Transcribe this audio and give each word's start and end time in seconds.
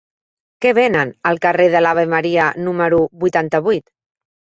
Què 0.63 0.69
venen 0.77 1.11
al 1.31 1.39
carrer 1.43 1.67
de 1.75 1.81
l'Ave 1.87 2.05
Maria 2.13 2.47
número 2.69 3.03
vuitanta-vuit? 3.25 3.87